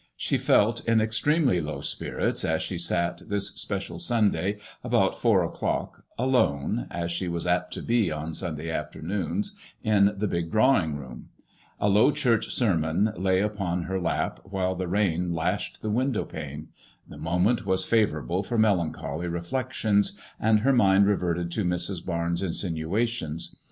[0.17, 0.97] She felt in MAD£MOISKLL£ IXK.
[0.97, 7.11] 93 extremely low spirits as she sat this special Sunday, about four o'clock, alone, as
[7.11, 9.53] she was apt to be left on Sunday afternoons,
[9.83, 11.29] in the big drawing room.
[11.79, 16.69] A Low Church sermon lay upon her lap, while the rain lashed the window pane.
[17.07, 22.03] The moment was favourable for melancholy re flections, and her mind reverted to Mrs.
[22.03, 23.55] Barnes' insinuations.